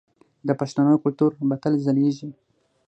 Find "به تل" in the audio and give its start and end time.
1.49-1.73